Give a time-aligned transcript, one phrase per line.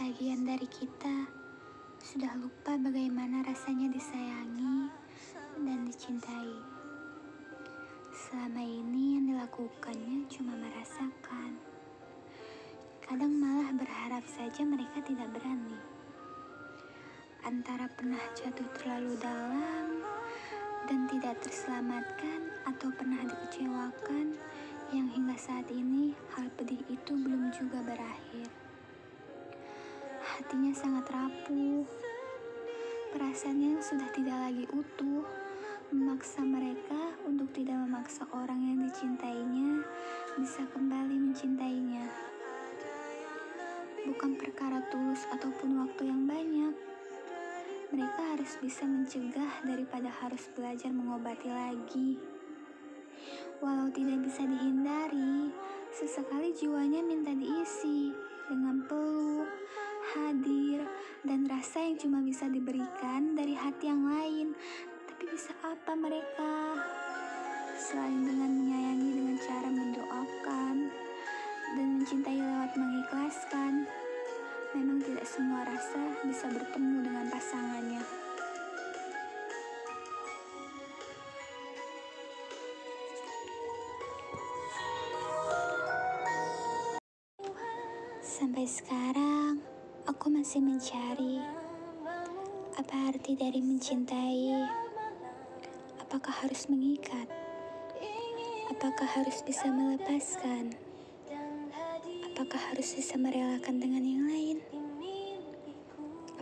[0.00, 1.28] Sebagian dari kita
[2.00, 4.88] sudah lupa bagaimana rasanya disayangi
[5.60, 6.56] dan dicintai.
[8.08, 11.52] Selama ini yang dilakukannya cuma merasakan.
[13.04, 15.76] Kadang malah berharap saja mereka tidak berani.
[17.44, 20.00] Antara pernah jatuh terlalu dalam
[20.88, 24.32] dan tidak terselamatkan atau pernah dikecewakan
[24.96, 28.59] yang hingga saat ini hal pedih itu belum juga berakhir.
[30.40, 31.84] Hatinya sangat rapuh.
[33.12, 35.20] Perasaannya sudah tidak lagi utuh.
[35.92, 39.84] Memaksa mereka untuk tidak memaksa orang yang dicintainya
[40.40, 42.08] bisa kembali mencintainya.
[44.08, 46.72] Bukan perkara tulus ataupun waktu yang banyak.
[47.92, 52.16] Mereka harus bisa mencegah daripada harus belajar mengobati lagi.
[53.60, 55.52] Walau tidak bisa dihindari,
[55.92, 58.08] sesekali jiwanya minta diisi
[58.48, 59.46] dengan peluk,
[60.10, 60.82] hadir,
[61.22, 64.58] dan rasa yang cuma bisa diberikan dari hati yang lain.
[65.06, 66.82] Tapi bisa apa mereka?
[67.78, 70.76] Selain dengan menyayangi dengan cara mendoakan
[71.78, 73.72] dan mencintai lewat mengikhlaskan,
[74.74, 78.02] memang tidak semua rasa bisa bertemu dengan pasangannya.
[88.20, 89.69] Sampai sekarang,
[90.10, 91.38] aku masih mencari
[92.74, 94.58] apa arti dari mencintai.
[96.02, 97.30] Apakah harus mengikat?
[98.74, 100.74] Apakah harus bisa melepaskan?
[102.26, 104.58] Apakah harus bisa merelakan dengan yang lain?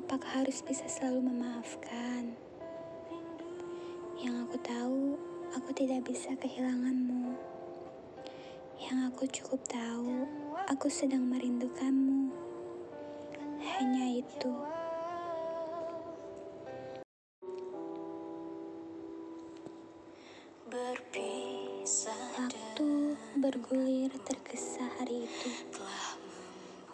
[0.01, 2.33] Apakah harus bisa selalu memaafkan?
[4.17, 5.05] Yang aku tahu,
[5.53, 7.37] aku tidak bisa kehilanganmu.
[8.81, 10.25] Yang aku cukup tahu,
[10.73, 12.18] aku sedang merindukanmu.
[13.59, 14.53] Hanya itu.
[22.39, 25.51] Waktu bergulir tergesa hari itu.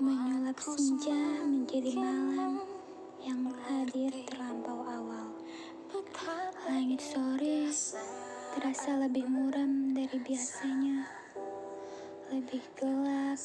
[0.00, 2.64] Menyulap senja menjadi malam
[3.20, 5.28] yang hadir terlampau awal.
[6.64, 7.68] Langit sore
[8.56, 11.04] terasa lebih muram dari biasanya.
[12.32, 13.36] Lebih gelap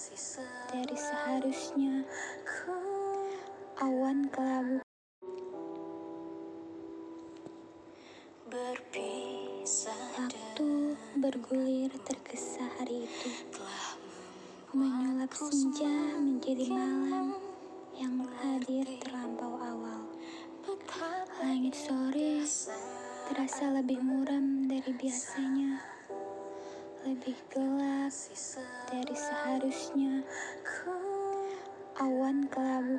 [0.71, 2.07] dari seharusnya.
[8.49, 9.13] Waktu
[11.21, 13.29] bergulir tergesa hari itu.
[14.73, 17.37] Menyulap senja menjadi malam
[17.93, 20.01] yang hadir terlampau awal.
[21.45, 22.41] Langit sore
[23.29, 25.85] terasa lebih muram dari biasanya.
[27.05, 28.09] Lebih gelap
[28.89, 30.25] dari seharusnya.
[32.01, 32.97] Awan kelabu